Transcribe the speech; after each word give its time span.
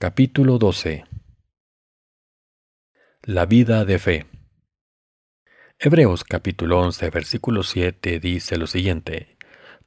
Capítulo 0.00 0.58
12 0.58 1.04
La 3.24 3.46
vida 3.46 3.84
de 3.84 3.98
fe 3.98 4.26
Hebreos 5.76 6.22
capítulo 6.22 6.78
11 6.82 7.10
versículo 7.10 7.64
7 7.64 8.20
dice 8.20 8.58
lo 8.58 8.68
siguiente 8.68 9.36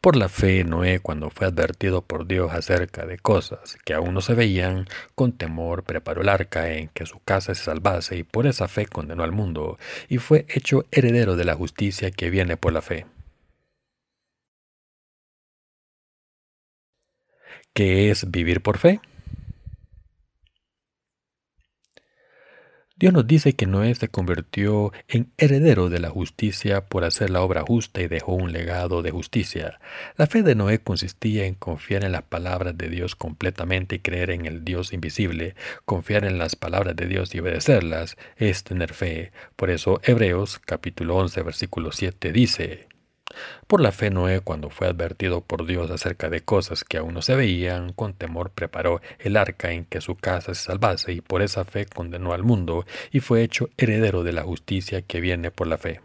Por 0.02 0.18
la 0.18 0.28
fe 0.28 0.66
Noé 0.66 1.00
cuando 1.00 1.30
fue 1.30 1.48
advertido 1.48 2.02
por 2.02 2.28
Dios 2.28 2.52
acerca 2.52 3.06
de 3.06 3.20
cosas 3.20 3.78
que 3.86 3.94
aún 3.94 4.14
no 4.14 4.20
se 4.20 4.34
veían, 4.34 4.86
con 5.16 5.32
temor 5.32 5.86
preparó 5.86 6.24
el 6.24 6.28
arca 6.28 6.74
en 6.74 6.90
que 6.90 7.06
su 7.06 7.20
casa 7.24 7.56
se 7.56 7.64
salvase 7.64 8.18
y 8.18 8.24
por 8.24 8.48
esa 8.48 8.68
fe 8.68 8.88
condenó 8.88 9.24
al 9.24 9.32
mundo 9.32 9.80
y 10.10 10.18
fue 10.18 10.46
hecho 10.50 10.84
heredero 10.92 11.38
de 11.38 11.46
la 11.46 11.56
justicia 11.56 12.12
que 12.12 12.30
viene 12.30 12.58
por 12.58 12.74
la 12.74 12.82
fe. 12.82 13.06
¿Qué 17.74 18.12
es 18.12 18.30
vivir 18.30 18.60
por 18.60 18.78
fe? 18.78 19.00
Dios 23.02 23.14
nos 23.14 23.26
dice 23.26 23.54
que 23.54 23.66
Noé 23.66 23.96
se 23.96 24.10
convirtió 24.10 24.94
en 25.08 25.32
heredero 25.40 25.90
de 25.90 26.00
la 26.00 26.12
justicia 26.12 26.86
por 26.86 27.04
hacer 27.04 27.32
la 27.32 27.42
obra 27.42 27.64
justa 27.64 28.00
y 28.00 28.08
dejó 28.08 28.34
un 28.34 28.54
legado 28.54 29.02
de 29.02 29.10
justicia. 29.10 29.80
La 30.18 30.28
fe 30.28 30.44
de 30.44 30.54
Noé 30.54 30.78
consistía 30.78 31.46
en 31.46 31.56
confiar 31.56 32.04
en 32.04 32.12
las 32.12 32.22
palabras 32.22 32.78
de 32.78 32.90
Dios 32.90 33.16
completamente 33.16 33.96
y 33.96 34.00
creer 34.02 34.30
en 34.30 34.46
el 34.46 34.64
Dios 34.64 34.94
invisible. 34.94 35.56
Confiar 35.84 36.26
en 36.26 36.38
las 36.38 36.56
palabras 36.56 36.96
de 36.96 37.08
Dios 37.08 37.34
y 37.34 37.40
obedecerlas 37.40 38.18
es 38.38 38.64
tener 38.64 38.94
fe. 38.94 39.32
Por 39.56 39.72
eso 39.72 40.00
Hebreos 40.04 40.60
capítulo 40.64 41.16
11 41.16 41.42
versículo 41.42 41.92
7 41.92 42.32
dice, 42.32 42.91
por 43.68 43.82
la 43.82 43.92
fe 43.92 44.10
Noé, 44.10 44.42
cuando 44.42 44.70
fue 44.70 44.88
advertido 44.88 45.42
por 45.42 45.66
Dios 45.66 45.92
acerca 45.92 46.30
de 46.30 46.42
cosas 46.42 46.84
que 46.84 46.98
aún 46.98 47.14
no 47.14 47.22
se 47.22 47.36
veían, 47.36 47.94
con 47.94 48.14
temor 48.14 48.52
preparó 48.52 49.02
el 49.20 49.38
arca 49.38 49.72
en 49.72 49.86
que 49.86 50.02
su 50.02 50.16
casa 50.16 50.54
se 50.54 50.64
salvase 50.64 51.14
y 51.14 51.22
por 51.22 51.42
esa 51.42 51.66
fe 51.66 51.86
condenó 51.86 52.34
al 52.34 52.44
mundo 52.44 52.86
y 53.12 53.20
fue 53.20 53.44
hecho 53.44 53.70
heredero 53.78 54.24
de 54.24 54.34
la 54.34 54.44
justicia 54.44 55.02
que 55.02 55.22
viene 55.22 55.52
por 55.52 55.68
la 55.68 55.78
fe. 55.78 56.02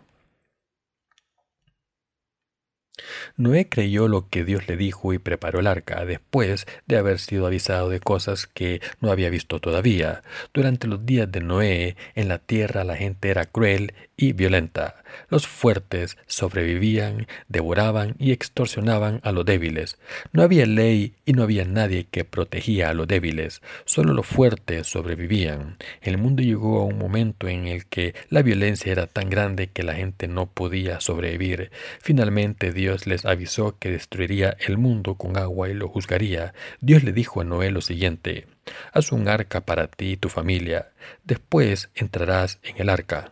Noé 3.36 3.68
creyó 3.68 4.08
lo 4.08 4.28
que 4.28 4.44
Dios 4.44 4.68
le 4.68 4.76
dijo 4.76 5.12
y 5.12 5.18
preparó 5.18 5.60
el 5.60 5.66
arca 5.66 6.04
después 6.04 6.66
de 6.86 6.96
haber 6.96 7.18
sido 7.18 7.46
avisado 7.46 7.88
de 7.88 8.00
cosas 8.00 8.46
que 8.46 8.80
no 9.00 9.10
había 9.10 9.30
visto 9.30 9.60
todavía. 9.60 10.22
Durante 10.54 10.86
los 10.86 11.04
días 11.04 11.30
de 11.30 11.40
Noé, 11.40 11.96
en 12.14 12.28
la 12.28 12.38
tierra 12.38 12.84
la 12.84 12.96
gente 12.96 13.28
era 13.28 13.44
cruel 13.44 13.92
y 14.16 14.32
violenta. 14.32 15.02
Los 15.28 15.46
fuertes 15.46 16.16
sobrevivían, 16.26 17.26
devoraban 17.48 18.14
y 18.18 18.32
extorsionaban 18.32 19.20
a 19.24 19.32
los 19.32 19.44
débiles. 19.44 19.98
No 20.32 20.42
había 20.42 20.66
ley 20.66 21.14
y 21.24 21.32
no 21.32 21.42
había 21.42 21.64
nadie 21.64 22.06
que 22.10 22.24
protegía 22.24 22.90
a 22.90 22.94
los 22.94 23.06
débiles. 23.06 23.60
Solo 23.84 24.14
los 24.14 24.26
fuertes 24.26 24.86
sobrevivían. 24.86 25.76
El 26.00 26.18
mundo 26.18 26.42
llegó 26.42 26.80
a 26.80 26.84
un 26.84 26.98
momento 26.98 27.48
en 27.48 27.66
el 27.66 27.86
que 27.86 28.14
la 28.30 28.42
violencia 28.42 28.92
era 28.92 29.06
tan 29.06 29.28
grande 29.28 29.68
que 29.68 29.82
la 29.82 29.94
gente 29.94 30.28
no 30.28 30.46
podía 30.46 31.00
sobrevivir. 31.00 31.70
Finalmente 32.00 32.72
Dios 32.72 33.06
les 33.06 33.24
avisó 33.26 33.78
que 33.78 33.90
destruiría 33.90 34.56
el 34.66 34.78
mundo 34.78 35.16
con 35.16 35.36
agua 35.36 35.68
y 35.68 35.74
lo 35.74 35.88
juzgaría. 35.88 36.54
Dios 36.80 37.04
le 37.04 37.12
dijo 37.12 37.40
a 37.40 37.44
Noé 37.44 37.70
lo 37.70 37.80
siguiente. 37.80 38.46
Haz 38.92 39.12
un 39.12 39.28
arca 39.28 39.60
para 39.60 39.88
ti 39.88 40.12
y 40.12 40.16
tu 40.16 40.28
familia. 40.28 40.90
Después 41.24 41.90
entrarás 41.94 42.58
en 42.62 42.80
el 42.80 42.88
arca 42.88 43.30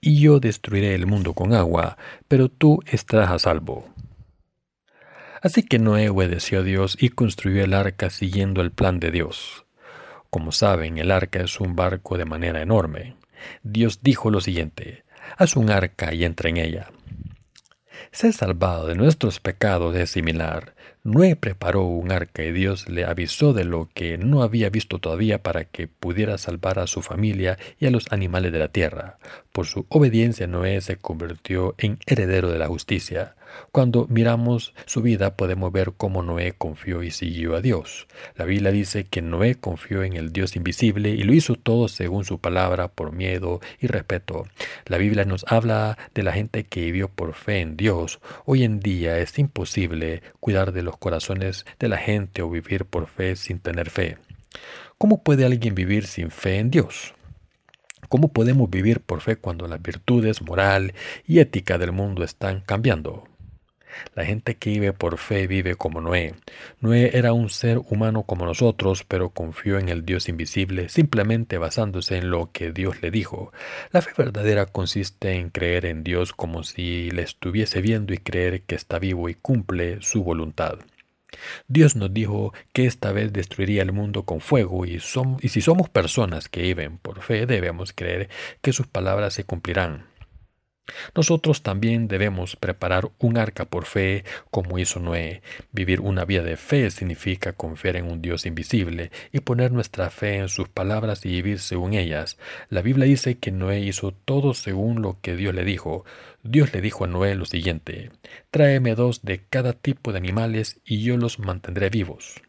y 0.00 0.20
yo 0.20 0.40
destruiré 0.40 0.94
el 0.94 1.06
mundo 1.06 1.34
con 1.34 1.54
agua, 1.54 1.96
pero 2.28 2.48
tú 2.48 2.80
estarás 2.86 3.30
a 3.30 3.38
salvo. 3.38 3.86
Así 5.42 5.62
que 5.62 5.78
Noé 5.78 6.08
obedeció 6.08 6.60
a 6.60 6.62
Dios 6.62 6.96
y 7.00 7.10
construyó 7.10 7.62
el 7.62 7.74
arca 7.74 8.10
siguiendo 8.10 8.60
el 8.60 8.72
plan 8.72 8.98
de 8.98 9.10
Dios. 9.10 9.64
Como 10.30 10.52
saben, 10.52 10.98
el 10.98 11.10
arca 11.10 11.40
es 11.40 11.60
un 11.60 11.76
barco 11.76 12.18
de 12.18 12.24
manera 12.24 12.60
enorme. 12.60 13.16
Dios 13.62 14.00
dijo 14.02 14.30
lo 14.30 14.40
siguiente, 14.40 15.04
haz 15.36 15.56
un 15.56 15.70
arca 15.70 16.12
y 16.12 16.24
entra 16.24 16.50
en 16.50 16.56
ella. 16.56 16.90
Ser 18.10 18.32
salvado 18.32 18.86
de 18.86 18.94
nuestros 18.94 19.40
pecados 19.40 19.94
es 19.96 20.10
similar. 20.10 20.74
Noé 21.04 21.36
preparó 21.36 21.84
un 21.84 22.12
arca 22.12 22.42
y 22.42 22.52
Dios 22.52 22.88
le 22.88 23.04
avisó 23.04 23.52
de 23.52 23.64
lo 23.64 23.88
que 23.94 24.18
no 24.18 24.42
había 24.42 24.68
visto 24.68 24.98
todavía 24.98 25.42
para 25.42 25.64
que 25.64 25.88
pudiera 25.88 26.36
salvar 26.38 26.78
a 26.78 26.86
su 26.86 27.02
familia 27.02 27.58
y 27.78 27.86
a 27.86 27.90
los 27.90 28.12
animales 28.12 28.52
de 28.52 28.58
la 28.58 28.68
tierra. 28.68 29.18
Por 29.52 29.66
su 29.66 29.86
obediencia 29.88 30.46
Noé 30.46 30.80
se 30.80 30.96
convirtió 30.96 31.74
en 31.78 31.98
heredero 32.06 32.50
de 32.50 32.58
la 32.58 32.68
justicia. 32.68 33.34
Cuando 33.72 34.06
miramos 34.08 34.74
su 34.86 35.02
vida 35.02 35.36
podemos 35.36 35.72
ver 35.72 35.92
cómo 35.96 36.22
Noé 36.22 36.52
confió 36.52 37.02
y 37.02 37.10
siguió 37.10 37.56
a 37.56 37.60
Dios. 37.60 38.06
La 38.36 38.44
Biblia 38.44 38.70
dice 38.70 39.04
que 39.04 39.22
Noé 39.22 39.54
confió 39.54 40.02
en 40.02 40.14
el 40.14 40.32
Dios 40.32 40.56
invisible 40.56 41.10
y 41.10 41.22
lo 41.22 41.32
hizo 41.32 41.54
todo 41.54 41.88
según 41.88 42.24
su 42.24 42.40
palabra 42.40 42.88
por 42.88 43.12
miedo 43.12 43.60
y 43.80 43.86
respeto. 43.86 44.46
La 44.86 44.98
Biblia 44.98 45.24
nos 45.24 45.44
habla 45.48 45.96
de 46.14 46.22
la 46.22 46.32
gente 46.32 46.64
que 46.64 46.82
vivió 46.82 47.08
por 47.08 47.34
fe 47.34 47.60
en 47.60 47.76
Dios. 47.76 48.20
Hoy 48.44 48.64
en 48.64 48.80
día 48.80 49.18
es 49.18 49.38
imposible 49.38 50.22
cuidar 50.40 50.72
de 50.72 50.77
los 50.82 50.96
corazones 50.96 51.66
de 51.78 51.88
la 51.88 51.98
gente 51.98 52.42
o 52.42 52.50
vivir 52.50 52.84
por 52.84 53.06
fe 53.06 53.36
sin 53.36 53.58
tener 53.58 53.90
fe. 53.90 54.18
¿Cómo 54.98 55.22
puede 55.22 55.44
alguien 55.44 55.74
vivir 55.74 56.06
sin 56.06 56.30
fe 56.30 56.58
en 56.58 56.70
Dios? 56.70 57.14
¿Cómo 58.08 58.32
podemos 58.32 58.70
vivir 58.70 59.00
por 59.00 59.20
fe 59.20 59.36
cuando 59.36 59.68
las 59.68 59.82
virtudes 59.82 60.42
moral 60.42 60.94
y 61.26 61.40
ética 61.40 61.78
del 61.78 61.92
mundo 61.92 62.24
están 62.24 62.60
cambiando? 62.60 63.24
La 64.14 64.24
gente 64.24 64.56
que 64.56 64.70
vive 64.70 64.92
por 64.92 65.18
fe 65.18 65.46
vive 65.46 65.76
como 65.76 66.00
Noé. 66.00 66.34
Noé 66.80 67.16
era 67.16 67.32
un 67.32 67.50
ser 67.50 67.78
humano 67.78 68.22
como 68.22 68.44
nosotros, 68.44 69.04
pero 69.04 69.30
confió 69.30 69.78
en 69.78 69.88
el 69.88 70.04
Dios 70.04 70.28
invisible 70.28 70.88
simplemente 70.88 71.58
basándose 71.58 72.16
en 72.16 72.30
lo 72.30 72.50
que 72.52 72.72
Dios 72.72 73.02
le 73.02 73.10
dijo. 73.10 73.52
La 73.92 74.02
fe 74.02 74.10
verdadera 74.16 74.66
consiste 74.66 75.32
en 75.32 75.50
creer 75.50 75.86
en 75.86 76.04
Dios 76.04 76.32
como 76.32 76.62
si 76.62 77.10
le 77.10 77.22
estuviese 77.22 77.80
viendo 77.80 78.12
y 78.12 78.18
creer 78.18 78.62
que 78.62 78.74
está 78.74 78.98
vivo 78.98 79.28
y 79.28 79.34
cumple 79.34 79.98
su 80.00 80.22
voluntad. 80.22 80.78
Dios 81.66 81.96
nos 81.96 82.12
dijo 82.12 82.52
que 82.72 82.86
esta 82.86 83.12
vez 83.12 83.32
destruiría 83.32 83.82
el 83.82 83.92
mundo 83.92 84.24
con 84.24 84.40
fuego 84.40 84.86
y, 84.86 84.98
si 85.00 85.60
somos 85.60 85.88
personas 85.88 86.48
que 86.48 86.62
viven 86.62 86.98
por 86.98 87.22
fe 87.22 87.46
debemos 87.46 87.92
creer 87.92 88.28
que 88.62 88.72
sus 88.72 88.86
palabras 88.86 89.34
se 89.34 89.44
cumplirán. 89.44 90.06
Nosotros 91.14 91.62
también 91.62 92.08
debemos 92.08 92.56
preparar 92.56 93.10
un 93.18 93.38
arca 93.38 93.64
por 93.64 93.84
fe 93.84 94.24
como 94.50 94.78
hizo 94.78 95.00
Noé. 95.00 95.42
Vivir 95.72 96.00
una 96.00 96.24
vida 96.24 96.42
de 96.42 96.56
fe 96.56 96.90
significa 96.90 97.52
confiar 97.52 97.96
en 97.96 98.10
un 98.10 98.22
Dios 98.22 98.46
invisible 98.46 99.10
y 99.32 99.40
poner 99.40 99.72
nuestra 99.72 100.10
fe 100.10 100.36
en 100.36 100.48
sus 100.48 100.68
palabras 100.68 101.24
y 101.24 101.30
vivir 101.30 101.58
según 101.58 101.94
ellas. 101.94 102.38
La 102.68 102.82
Biblia 102.82 103.06
dice 103.06 103.38
que 103.38 103.50
Noé 103.50 103.80
hizo 103.80 104.12
todo 104.12 104.54
según 104.54 105.02
lo 105.02 105.18
que 105.20 105.36
Dios 105.36 105.54
le 105.54 105.64
dijo. 105.64 106.04
Dios 106.42 106.72
le 106.72 106.80
dijo 106.80 107.04
a 107.04 107.08
Noé 107.08 107.34
lo 107.34 107.44
siguiente, 107.44 108.10
tráeme 108.50 108.94
dos 108.94 109.22
de 109.22 109.42
cada 109.48 109.72
tipo 109.72 110.12
de 110.12 110.18
animales 110.18 110.80
y 110.84 111.02
yo 111.02 111.16
los 111.16 111.38
mantendré 111.38 111.90
vivos. 111.90 112.42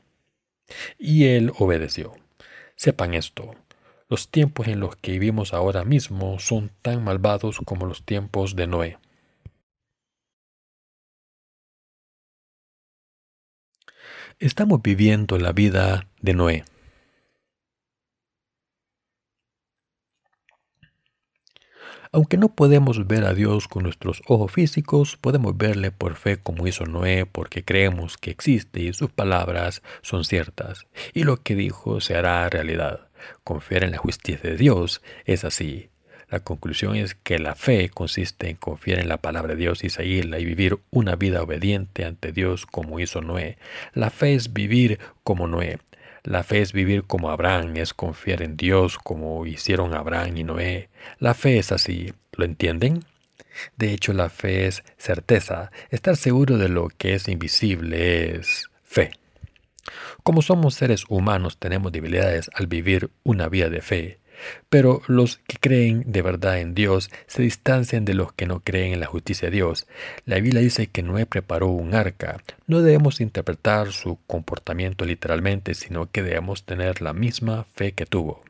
Y 0.97 1.25
él 1.25 1.51
obedeció. 1.57 2.15
Sepan 2.75 3.13
esto, 3.13 3.55
los 4.09 4.29
tiempos 4.29 4.67
en 4.67 4.79
los 4.79 4.95
que 4.95 5.11
vivimos 5.11 5.53
ahora 5.53 5.85
mismo 5.85 6.39
son 6.39 6.71
tan 6.81 7.03
malvados 7.03 7.59
como 7.63 7.85
los 7.85 8.03
tiempos 8.03 8.55
de 8.55 8.65
Noé. 8.65 8.97
Estamos 14.39 14.81
viviendo 14.81 15.37
la 15.37 15.51
vida 15.51 16.07
de 16.21 16.33
Noé. 16.33 16.65
Aunque 22.11 22.37
no 22.37 22.55
podemos 22.55 23.05
ver 23.05 23.23
a 23.25 23.35
Dios 23.35 23.67
con 23.67 23.83
nuestros 23.83 24.23
ojos 24.27 24.51
físicos, 24.51 25.17
podemos 25.17 25.55
verle 25.55 25.91
por 25.91 26.15
fe 26.15 26.37
como 26.37 26.65
hizo 26.65 26.85
Noé, 26.87 27.27
porque 27.27 27.63
creemos 27.63 28.17
que 28.17 28.31
existe 28.31 28.79
y 28.81 28.93
sus 28.93 29.11
palabras 29.11 29.83
son 30.01 30.23
ciertas, 30.23 30.87
y 31.13 31.23
lo 31.23 31.43
que 31.43 31.53
dijo 31.53 32.01
se 32.01 32.15
hará 32.15 32.49
realidad. 32.49 33.08
Confiar 33.43 33.83
en 33.83 33.91
la 33.91 33.97
justicia 33.97 34.49
de 34.49 34.57
Dios 34.57 35.01
es 35.25 35.43
así. 35.43 35.89
La 36.29 36.39
conclusión 36.41 36.95
es 36.95 37.15
que 37.15 37.39
la 37.39 37.55
fe 37.55 37.89
consiste 37.89 38.49
en 38.49 38.55
confiar 38.55 38.99
en 38.99 39.09
la 39.09 39.17
palabra 39.17 39.55
de 39.55 39.59
Dios 39.59 39.83
y 39.83 39.89
seguirla 39.89 40.37
y 40.39 40.45
vivir 40.45 40.77
una 40.91 41.15
vida 41.15 41.41
obediente 41.41 42.05
ante 42.05 42.31
Dios 42.31 42.67
como 42.67 42.99
hizo 42.99 43.21
Noé. 43.21 43.57
La 43.93 44.11
fe 44.11 44.35
es 44.35 44.53
vivir 44.53 44.99
como 45.23 45.47
Noé. 45.47 45.79
La 46.23 46.43
fe 46.43 46.61
es 46.61 46.73
vivir 46.73 47.05
como 47.05 47.31
Abraham, 47.31 47.77
es 47.77 47.93
confiar 47.93 48.43
en 48.43 48.57
Dios 48.57 48.99
como 48.99 49.45
hicieron 49.47 49.95
Abraham 49.95 50.37
y 50.37 50.43
Noé. 50.43 50.89
La 51.17 51.33
fe 51.33 51.57
es 51.57 51.71
así, 51.71 52.13
¿lo 52.33 52.45
entienden? 52.45 53.05
De 53.77 53.93
hecho, 53.93 54.13
la 54.13 54.29
fe 54.29 54.67
es 54.67 54.83
certeza. 54.97 55.71
Estar 55.89 56.15
seguro 56.17 56.57
de 56.57 56.69
lo 56.69 56.89
que 56.89 57.15
es 57.15 57.27
invisible 57.27 58.35
es 58.35 58.69
fe. 58.83 59.11
Como 60.23 60.41
somos 60.41 60.75
seres 60.75 61.05
humanos 61.09 61.57
tenemos 61.57 61.91
debilidades 61.91 62.49
al 62.53 62.67
vivir 62.67 63.09
una 63.23 63.49
vida 63.49 63.69
de 63.69 63.81
fe. 63.81 64.19
Pero 64.69 65.01
los 65.07 65.37
que 65.47 65.57
creen 65.57 66.03
de 66.07 66.21
verdad 66.21 66.59
en 66.59 66.73
Dios 66.73 67.09
se 67.27 67.41
distancian 67.41 68.05
de 68.05 68.13
los 68.13 68.33
que 68.33 68.45
no 68.45 68.61
creen 68.61 68.93
en 68.93 68.99
la 68.99 69.05
justicia 69.05 69.49
de 69.49 69.55
Dios. 69.55 69.87
La 70.25 70.39
Biblia 70.39 70.61
dice 70.61 70.87
que 70.87 71.03
Noé 71.03 71.25
preparó 71.25 71.67
un 71.67 71.93
arca. 71.93 72.41
No 72.67 72.81
debemos 72.81 73.19
interpretar 73.19 73.91
su 73.91 74.17
comportamiento 74.27 75.05
literalmente, 75.05 75.73
sino 75.73 76.09
que 76.09 76.23
debemos 76.23 76.63
tener 76.63 77.01
la 77.01 77.13
misma 77.13 77.65
fe 77.75 77.91
que 77.91 78.05
tuvo. 78.05 78.43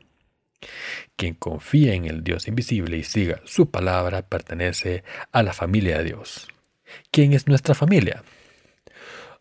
Quien 1.16 1.34
confía 1.34 1.94
en 1.94 2.04
el 2.04 2.22
Dios 2.22 2.46
invisible 2.46 2.98
y 2.98 3.04
siga 3.04 3.40
su 3.44 3.70
palabra 3.70 4.22
pertenece 4.22 5.04
a 5.32 5.42
la 5.42 5.52
familia 5.52 5.98
de 5.98 6.04
Dios. 6.04 6.48
¿Quién 7.10 7.32
es 7.32 7.46
nuestra 7.46 7.74
familia? 7.74 8.22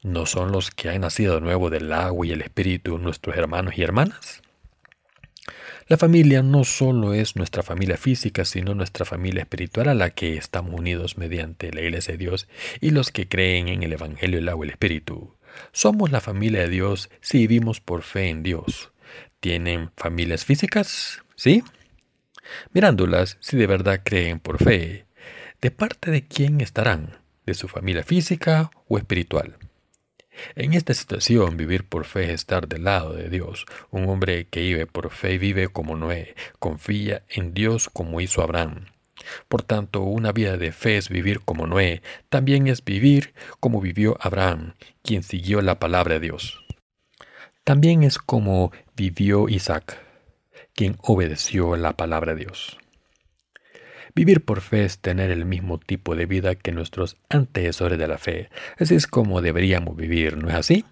¿No 0.01 0.25
son 0.25 0.54
los 0.54 0.72
que 0.72 0.88
han 0.88 1.01
nacido 1.01 1.36
de 1.36 1.42
nuevo 1.42 1.69
del 1.69 1.92
agua 1.92 2.25
y 2.25 2.31
el 2.31 2.42
espíritu 2.42 2.98
nuestros 2.98 3.36
hermanos 3.36 3.78
y 3.78 3.84
hermanas? 3.84 4.42
La 5.90 5.98
familia 5.98 6.42
no 6.42 6.63
solo 6.63 7.13
es 7.13 7.36
nuestra 7.36 7.63
familia 7.63 7.98
física, 7.98 8.46
sino 8.46 8.74
nuestra 8.75 9.06
familia 9.06 9.42
espiritual 9.42 9.90
a 9.90 9.94
la 9.96 10.12
que 10.12 10.38
estamos 10.38 10.80
unidos 10.80 11.18
mediante 11.18 11.74
la 11.74 11.81
Iglesia 11.81 12.13
de 12.13 12.18
Dios 12.18 12.48
y 12.80 12.92
los 12.92 13.12
que 13.12 13.28
creen 13.28 13.68
en 13.68 13.84
el 13.84 13.92
Evangelio 13.92 14.38
del 14.38 14.48
agua 14.48 14.66
y 14.66 14.69
el 14.69 14.74
Espíritu. 14.74 15.36
Somos 15.74 16.12
la 16.12 16.22
familia 16.22 16.62
de 16.62 16.69
Dios 16.69 17.10
si 17.19 17.40
vivimos 17.40 17.81
por 17.81 18.04
fe 18.04 18.30
en 18.30 18.42
Dios. 18.42 18.94
¿Tienen 19.42 19.92
familias 19.98 20.46
físicas? 20.46 21.24
¿Sí? 21.36 21.62
Mirándolas, 22.72 23.38
si 23.42 23.57
de 23.57 23.68
verdad 23.68 24.01
creen 24.06 24.40
por 24.40 24.63
fe, 24.63 25.07
¿de 25.60 25.72
parte 25.72 26.10
de 26.10 26.25
quién 26.25 26.62
estarán? 26.62 27.18
¿De 27.46 27.54
su 27.54 27.68
familia 27.68 28.04
física 28.04 28.72
o 28.88 28.98
espiritual? 28.98 29.57
En 30.56 30.74
esta 30.74 30.94
situación, 30.94 31.57
vivir 31.57 31.83
por 31.83 32.06
fe 32.06 32.25
es 32.25 32.30
estar 32.31 32.68
del 32.68 32.86
lado 32.86 33.13
de 33.13 33.30
Dios. 33.30 33.65
Un 33.91 34.09
hombre 34.09 34.47
que 34.47 34.62
vive 34.62 34.88
por 34.88 35.12
fe 35.12 35.38
vive 35.38 35.68
como 35.68 35.95
Noé, 35.95 36.36
confía 36.59 37.24
en 37.30 37.53
Dios 37.53 37.89
como 37.91 38.21
hizo 38.21 38.41
Abraham. 38.41 38.86
Por 39.47 39.63
tanto, 39.63 40.01
una 40.01 40.31
vida 40.31 40.57
de 40.57 40.71
fe 40.71 40.97
es 40.97 41.09
vivir 41.09 41.41
como 41.41 41.68
Noé, 41.68 42.01
también 42.30 42.68
es 42.68 42.83
vivir 42.83 43.33
como 43.59 43.81
vivió 43.81 44.18
Abraham, 44.21 44.74
quien 45.03 45.24
siguió 45.24 45.62
la 45.62 45.80
palabra 45.80 46.15
de 46.15 46.21
Dios. 46.21 46.63
También 47.63 48.01
es 48.01 48.18
como 48.18 48.71
vivió 48.95 49.47
Isaac, 49.47 50.00
quien 50.74 50.97
obedeció 51.01 51.75
la 51.75 51.94
palabra 51.94 52.33
de 52.33 52.45
Dios. 52.45 52.78
Vivir 54.19 54.44
por 54.44 54.60
fe 54.60 54.83
es 54.83 55.00
tener 55.00 55.31
el 55.31 55.45
mismo 55.45 55.77
tipo 55.77 56.13
de 56.13 56.25
vida 56.25 56.56
que 56.56 56.74
nuestros 56.74 57.16
antecesores 57.30 57.98
de 57.98 58.06
la 58.06 58.18
fe. 58.18 58.50
Así 58.77 58.95
es 58.95 59.07
como 59.07 59.42
deberíamos 59.42 59.95
vivir, 59.95 60.36
¿no 60.36 60.50
es 60.50 60.56
así? 60.56 60.83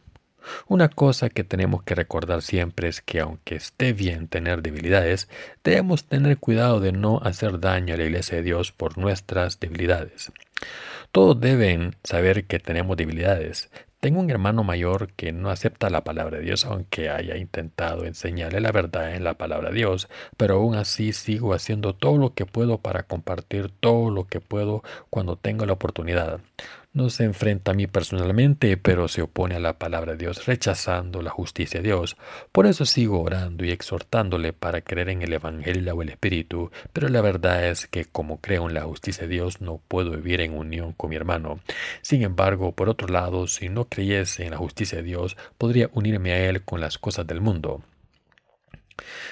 Una 0.70 0.88
cosa 0.88 1.30
que 1.30 1.44
tenemos 1.44 1.84
que 1.84 1.94
recordar 1.94 2.42
siempre 2.42 2.88
es 2.88 3.02
que 3.02 3.20
aunque 3.20 3.56
esté 3.56 3.92
bien 3.92 4.30
tener 4.30 4.62
debilidades, 4.62 5.28
debemos 5.62 6.06
tener 6.06 6.38
cuidado 6.38 6.80
de 6.80 6.94
no 6.94 7.20
hacer 7.22 7.60
daño 7.60 7.96
a 7.96 7.98
la 7.98 8.06
iglesia 8.06 8.38
de 8.38 8.44
Dios 8.44 8.72
por 8.72 8.98
nuestras 8.98 9.60
debilidades. 9.60 10.32
Todos 11.12 11.38
deben 11.38 11.98
saber 12.06 12.46
que 12.46 12.60
tenemos 12.60 12.96
debilidades, 12.96 13.70
tengo 14.00 14.20
un 14.20 14.30
hermano 14.30 14.64
mayor 14.64 15.12
que 15.14 15.32
no 15.32 15.50
acepta 15.50 15.90
la 15.90 16.04
palabra 16.04 16.38
de 16.38 16.44
Dios, 16.44 16.66
aunque 16.66 17.10
haya 17.10 17.38
intentado 17.38 18.06
enseñarle 18.06 18.62
la 18.62 18.72
verdad 18.72 19.16
en 19.16 19.24
la 19.24 19.36
palabra 19.38 19.70
de 19.70 19.76
Dios, 19.76 20.08
pero 20.38 20.56
aún 20.56 20.76
así 20.76 21.14
sigo 21.14 21.54
haciendo 21.54 21.96
todo 21.96 22.18
lo 22.18 22.34
que 22.34 22.46
puedo 22.46 22.80
para 22.80 23.04
compartir 23.04 23.70
todo 23.80 24.12
lo 24.12 24.26
que 24.28 24.40
puedo 24.40 24.84
cuando 25.10 25.36
tengo 25.38 25.66
la 25.66 25.74
oportunidad. 25.74 26.40
No 26.98 27.12
se 27.12 27.26
enfrenta 27.26 27.74
a 27.74 27.74
mí 27.76 27.86
personalmente, 27.86 28.76
pero 28.76 29.08
se 29.08 29.22
opone 29.22 29.54
a 29.54 29.60
la 29.60 29.78
palabra 29.78 30.14
de 30.14 30.18
Dios, 30.18 30.48
rechazando 30.48 31.22
la 31.22 31.30
justicia 31.30 31.80
de 31.80 31.90
Dios. 31.90 32.18
Por 32.52 32.66
eso 32.66 32.86
sigo 32.86 33.22
orando 33.22 33.64
y 33.64 33.70
exhortándole 33.70 34.52
para 34.52 34.82
creer 34.82 35.10
en 35.10 35.22
el 35.22 35.32
Evangelio 35.32 35.94
o 35.94 36.02
el 36.02 36.10
Espíritu, 36.10 36.72
pero 36.94 37.08
la 37.10 37.22
verdad 37.22 37.68
es 37.68 37.86
que 37.86 38.06
como 38.06 38.42
creo 38.42 38.68
en 38.68 38.74
la 38.74 38.82
justicia 38.82 39.28
de 39.28 39.36
Dios 39.36 39.62
no 39.62 39.80
puedo 39.88 40.10
vivir 40.10 40.42
en 40.42 40.58
unión 40.58 40.94
con 40.94 41.12
mi 41.12 41.18
hermano. 41.18 41.60
Sin 42.02 42.24
embargo, 42.24 42.72
por 42.72 42.90
otro 42.90 43.08
lado, 43.10 43.46
si 43.46 43.70
no 43.70 43.86
creyese 43.86 44.46
en 44.46 44.50
la 44.50 44.58
justicia 44.58 44.98
de 44.98 45.04
Dios, 45.04 45.38
podría 45.60 45.92
unirme 45.94 46.32
a 46.32 46.50
él 46.50 46.64
con 46.64 46.82
las 46.82 46.98
cosas 46.98 47.28
del 47.28 47.42
mundo. 47.42 47.84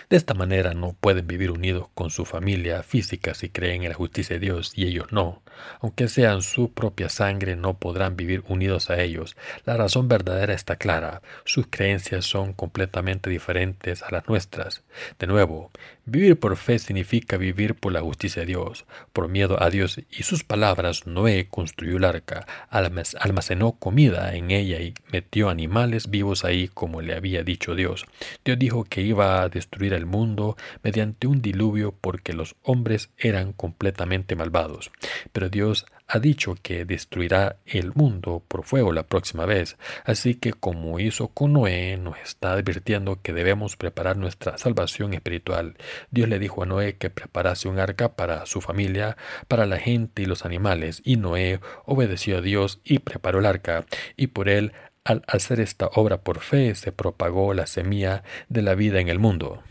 De 0.09 0.17
esta 0.17 0.33
manera 0.33 0.73
no 0.73 0.95
pueden 0.99 1.27
vivir 1.27 1.51
unidos 1.51 1.87
con 1.93 2.09
su 2.09 2.25
familia 2.25 2.83
física 2.83 3.33
si 3.33 3.49
creen 3.49 3.83
en 3.83 3.89
la 3.89 3.95
justicia 3.95 4.35
de 4.35 4.45
Dios 4.45 4.73
y 4.75 4.85
ellos 4.85 5.11
no. 5.11 5.41
Aunque 5.79 6.07
sean 6.07 6.41
su 6.41 6.73
propia 6.73 7.09
sangre, 7.09 7.55
no 7.55 7.77
podrán 7.77 8.15
vivir 8.15 8.43
unidos 8.47 8.89
a 8.89 9.01
ellos. 9.01 9.35
La 9.65 9.77
razón 9.77 10.07
verdadera 10.07 10.53
está 10.53 10.75
clara. 10.75 11.21
Sus 11.43 11.67
creencias 11.69 12.25
son 12.25 12.53
completamente 12.53 13.29
diferentes 13.29 14.03
a 14.03 14.11
las 14.11 14.27
nuestras. 14.27 14.83
De 15.19 15.27
nuevo, 15.27 15.71
vivir 16.05 16.39
por 16.39 16.57
fe 16.57 16.79
significa 16.79 17.37
vivir 17.37 17.75
por 17.75 17.93
la 17.93 18.01
justicia 18.01 18.41
de 18.41 18.47
Dios. 18.47 18.85
Por 19.13 19.29
miedo 19.29 19.61
a 19.61 19.69
Dios 19.69 19.99
y 20.09 20.23
sus 20.23 20.43
palabras, 20.43 21.07
Noé 21.07 21.47
construyó 21.49 21.97
el 21.97 22.05
arca, 22.05 22.45
almacenó 22.69 23.73
comida 23.73 24.35
en 24.35 24.51
ella 24.51 24.79
y 24.79 24.93
metió 25.11 25.49
animales 25.49 26.09
vivos 26.09 26.43
ahí 26.45 26.67
como 26.67 27.01
le 27.01 27.15
había 27.15 27.43
dicho 27.43 27.75
Dios. 27.75 28.05
Dios 28.43 28.59
dijo 28.59 28.83
que 28.83 29.01
iba 29.01 29.41
a 29.41 29.49
destruir 29.55 29.93
el 29.93 30.05
mundo 30.05 30.55
mediante 30.83 31.27
un 31.27 31.41
diluvio 31.41 31.93
porque 31.99 32.33
los 32.33 32.55
hombres 32.61 33.09
eran 33.17 33.53
completamente 33.53 34.35
malvados. 34.35 34.91
Pero 35.31 35.49
Dios 35.49 35.85
ha 36.07 36.19
dicho 36.19 36.55
que 36.61 36.85
destruirá 36.85 37.57
el 37.65 37.91
mundo 37.93 38.43
por 38.47 38.63
fuego 38.63 38.93
la 38.93 39.07
próxima 39.07 39.45
vez, 39.45 39.77
así 40.03 40.35
que 40.35 40.53
como 40.53 40.99
hizo 40.99 41.29
con 41.29 41.53
Noé, 41.53 41.97
nos 41.97 42.17
está 42.19 42.51
advirtiendo 42.51 43.21
que 43.21 43.33
debemos 43.33 43.75
preparar 43.75 44.17
nuestra 44.17 44.57
salvación 44.57 45.13
espiritual. 45.13 45.77
Dios 46.11 46.29
le 46.29 46.37
dijo 46.37 46.61
a 46.61 46.65
Noé 46.67 46.97
que 46.97 47.09
preparase 47.09 47.67
un 47.67 47.79
arca 47.79 48.15
para 48.15 48.45
su 48.45 48.61
familia, 48.61 49.17
para 49.47 49.65
la 49.65 49.77
gente 49.77 50.21
y 50.21 50.25
los 50.25 50.45
animales, 50.45 51.01
y 51.03 51.17
Noé 51.17 51.59
obedeció 51.85 52.37
a 52.37 52.41
Dios 52.41 52.81
y 52.83 52.99
preparó 52.99 53.39
el 53.39 53.47
arca, 53.47 53.85
y 54.15 54.27
por 54.27 54.49
él 54.49 54.73
al 55.05 55.23
hacer 55.27 55.59
esta 55.59 55.87
obra 55.93 56.17
por 56.17 56.39
fe 56.39 56.73
se 56.73 56.91
propagó 56.91 57.53
la 57.53 57.67
semilla 57.67 58.23
de 58.49 58.63
la 58.63 58.73
vida 58.73 58.99
en 58.99 59.07
el 59.07 59.19
mundo. 59.19 59.61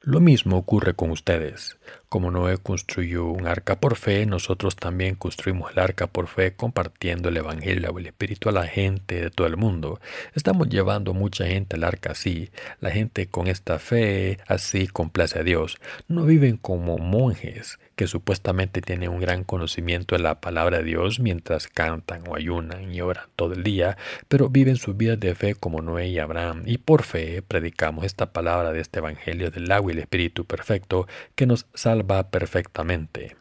Lo 0.00 0.20
mismo 0.20 0.58
ocurre 0.58 0.92
con 0.92 1.10
ustedes. 1.10 1.78
Como 2.10 2.30
Noé 2.30 2.58
construyó 2.58 3.24
un 3.24 3.46
arca 3.46 3.80
por 3.80 3.96
fe, 3.96 4.26
nosotros 4.26 4.76
también 4.76 5.14
construimos 5.14 5.72
el 5.72 5.78
arca 5.78 6.08
por 6.08 6.26
fe 6.26 6.54
compartiendo 6.54 7.30
el 7.30 7.38
Evangelio 7.38 7.90
o 7.90 7.98
el 7.98 8.06
Espíritu 8.06 8.50
a 8.50 8.52
la 8.52 8.66
gente 8.66 9.18
de 9.18 9.30
todo 9.30 9.46
el 9.46 9.56
mundo. 9.56 10.00
Estamos 10.34 10.68
llevando 10.68 11.14
mucha 11.14 11.46
gente 11.46 11.76
al 11.76 11.84
arca 11.84 12.10
así. 12.10 12.50
La 12.80 12.90
gente 12.90 13.28
con 13.28 13.46
esta 13.46 13.78
fe 13.78 14.38
así 14.46 14.88
complace 14.88 15.38
a 15.38 15.42
Dios. 15.42 15.78
No 16.06 16.24
viven 16.24 16.58
como 16.58 16.98
monjes 16.98 17.78
que 17.96 18.06
supuestamente 18.06 18.80
tienen 18.80 19.10
un 19.10 19.20
gran 19.20 19.44
conocimiento 19.44 20.16
de 20.16 20.22
la 20.22 20.40
palabra 20.40 20.78
de 20.78 20.84
Dios 20.84 21.20
mientras 21.20 21.68
cantan 21.68 22.24
o 22.28 22.36
ayunan 22.36 22.94
y 22.94 23.00
oran 23.00 23.26
todo 23.36 23.54
el 23.54 23.62
día, 23.62 23.96
pero 24.28 24.48
viven 24.48 24.76
su 24.76 24.94
vida 24.94 25.16
de 25.16 25.34
fe 25.34 25.54
como 25.54 25.82
Noé 25.82 26.08
y 26.08 26.18
Abraham, 26.18 26.62
y 26.66 26.78
por 26.78 27.02
fe 27.02 27.42
predicamos 27.42 28.04
esta 28.04 28.32
palabra 28.32 28.72
de 28.72 28.80
este 28.80 28.98
Evangelio 28.98 29.50
del 29.50 29.70
agua 29.70 29.92
y 29.92 29.94
el 29.94 30.00
Espíritu 30.00 30.44
perfecto 30.44 31.06
que 31.34 31.46
nos 31.46 31.66
salva 31.74 32.30
perfectamente. 32.30 33.36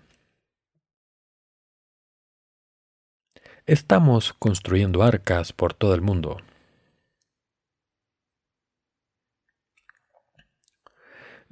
Estamos 3.65 4.33
construyendo 4.33 5.03
arcas 5.03 5.53
por 5.53 5.73
todo 5.73 5.95
el 5.95 6.01
mundo. 6.01 6.37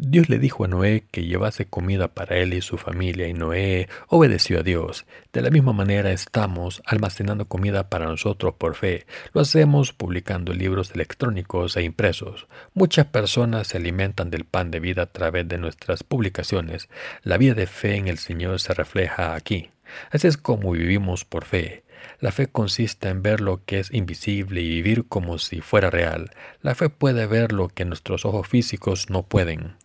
Dios 0.03 0.29
le 0.29 0.39
dijo 0.39 0.65
a 0.65 0.67
Noé 0.67 1.03
que 1.11 1.25
llevase 1.25 1.67
comida 1.67 2.07
para 2.07 2.35
él 2.37 2.55
y 2.55 2.61
su 2.61 2.79
familia 2.79 3.27
y 3.27 3.35
Noé 3.35 3.87
obedeció 4.07 4.59
a 4.59 4.63
Dios. 4.63 5.05
De 5.31 5.43
la 5.43 5.51
misma 5.51 5.73
manera 5.73 6.11
estamos 6.11 6.81
almacenando 6.87 7.47
comida 7.47 7.87
para 7.87 8.07
nosotros 8.07 8.55
por 8.57 8.73
fe. 8.73 9.05
Lo 9.31 9.41
hacemos 9.41 9.93
publicando 9.93 10.53
libros 10.53 10.89
electrónicos 10.95 11.77
e 11.77 11.83
impresos. 11.83 12.47
Muchas 12.73 13.05
personas 13.05 13.67
se 13.67 13.77
alimentan 13.77 14.31
del 14.31 14.43
pan 14.43 14.71
de 14.71 14.79
vida 14.79 15.03
a 15.03 15.11
través 15.11 15.47
de 15.47 15.59
nuestras 15.59 16.01
publicaciones. 16.01 16.89
La 17.21 17.37
vida 17.37 17.53
de 17.53 17.67
fe 17.67 17.95
en 17.95 18.07
el 18.07 18.17
Señor 18.17 18.59
se 18.59 18.73
refleja 18.73 19.35
aquí. 19.35 19.69
Así 20.09 20.25
es 20.25 20.37
como 20.37 20.71
vivimos 20.71 21.25
por 21.25 21.45
fe. 21.45 21.83
La 22.19 22.31
fe 22.31 22.47
consiste 22.47 23.09
en 23.09 23.21
ver 23.21 23.41
lo 23.41 23.63
que 23.65 23.79
es 23.79 23.93
invisible 23.93 24.61
y 24.61 24.69
vivir 24.69 25.05
como 25.07 25.37
si 25.37 25.61
fuera 25.61 25.89
real. 25.89 26.31
La 26.61 26.75
fe 26.75 26.89
puede 26.89 27.25
ver 27.25 27.51
lo 27.51 27.67
que 27.67 27.85
nuestros 27.85 28.25
ojos 28.25 28.47
físicos 28.47 29.09
no 29.09 29.23
pueden. 29.23 29.75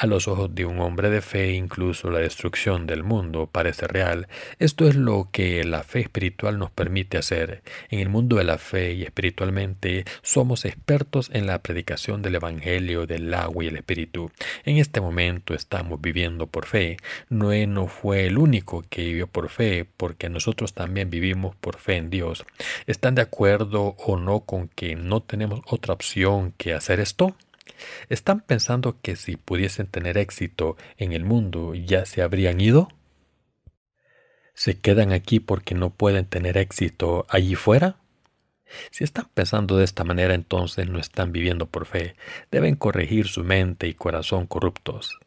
A 0.00 0.06
los 0.06 0.28
ojos 0.28 0.54
de 0.54 0.64
un 0.64 0.80
hombre 0.80 1.10
de 1.10 1.20
fe, 1.20 1.52
incluso 1.52 2.08
la 2.08 2.20
destrucción 2.20 2.86
del 2.86 3.04
mundo 3.04 3.50
parece 3.52 3.86
real. 3.86 4.28
Esto 4.58 4.88
es 4.88 4.96
lo 4.96 5.28
que 5.30 5.62
la 5.62 5.82
fe 5.82 6.00
espiritual 6.00 6.58
nos 6.58 6.70
permite 6.70 7.18
hacer. 7.18 7.62
En 7.90 7.98
el 7.98 8.08
mundo 8.08 8.36
de 8.36 8.44
la 8.44 8.56
fe 8.56 8.94
y 8.94 9.02
espiritualmente 9.02 10.06
somos 10.22 10.64
expertos 10.64 11.28
en 11.34 11.46
la 11.46 11.60
predicación 11.60 12.22
del 12.22 12.36
Evangelio 12.36 13.06
del 13.06 13.34
agua 13.34 13.62
y 13.62 13.66
el 13.66 13.76
Espíritu. 13.76 14.30
En 14.64 14.78
este 14.78 15.02
momento 15.02 15.52
estamos 15.52 16.00
viviendo 16.00 16.46
por 16.46 16.64
fe. 16.64 16.96
Noé 17.28 17.66
no 17.66 17.86
fue 17.86 18.24
el 18.24 18.38
único 18.38 18.82
que 18.88 19.04
vivió 19.04 19.26
por 19.26 19.50
fe, 19.50 19.86
porque 19.98 20.30
nosotros 20.30 20.72
también 20.72 21.10
vivimos 21.10 21.56
por 21.56 21.76
fe 21.76 21.96
en 21.96 22.08
Dios. 22.08 22.46
¿Están 22.86 23.16
de 23.16 23.20
acuerdo 23.20 23.96
o 23.98 24.16
no 24.16 24.40
con 24.40 24.68
que 24.68 24.96
no 24.96 25.20
tenemos 25.20 25.60
otra 25.66 25.92
opción 25.92 26.54
que 26.56 26.72
hacer 26.72 27.00
esto? 27.00 27.36
¿Están 28.08 28.40
pensando 28.40 28.98
que 29.00 29.16
si 29.16 29.36
pudiesen 29.36 29.86
tener 29.86 30.18
éxito 30.18 30.76
en 30.96 31.12
el 31.12 31.24
mundo 31.24 31.74
ya 31.74 32.04
se 32.06 32.22
habrían 32.22 32.60
ido? 32.60 32.88
¿Se 34.54 34.78
quedan 34.78 35.12
aquí 35.12 35.40
porque 35.40 35.74
no 35.74 35.90
pueden 35.90 36.26
tener 36.26 36.56
éxito 36.58 37.26
allí 37.28 37.54
fuera? 37.54 37.96
Si 38.90 39.04
están 39.04 39.28
pensando 39.34 39.76
de 39.76 39.84
esta 39.84 40.04
manera, 40.04 40.34
entonces 40.34 40.88
no 40.88 40.98
están 40.98 41.32
viviendo 41.32 41.66
por 41.66 41.86
fe. 41.86 42.14
Deben 42.50 42.76
corregir 42.76 43.26
su 43.26 43.42
mente 43.42 43.88
y 43.88 43.94
corazón 43.94 44.46
corruptos. 44.46 45.18